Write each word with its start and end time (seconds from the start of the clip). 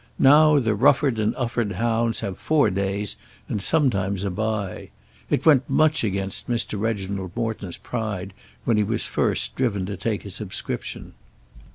Now 0.17 0.57
the 0.57 0.73
Rufford 0.73 1.19
and 1.19 1.35
Ufford 1.35 1.73
hounds 1.73 2.21
have 2.21 2.39
four 2.39 2.71
days, 2.71 3.17
and 3.47 3.61
sometimes 3.61 4.23
a 4.23 4.31
bye. 4.31 4.89
It 5.29 5.45
went 5.45 5.69
much 5.69 6.03
against 6.03 6.49
Mr. 6.49 6.79
Reginald 6.79 7.33
Morton's 7.35 7.77
pride 7.77 8.33
when 8.65 8.77
he 8.77 8.83
was 8.83 9.05
first 9.05 9.55
driven 9.55 9.85
to 9.85 9.95
take 9.95 10.25
a 10.25 10.31
subscription. 10.31 11.13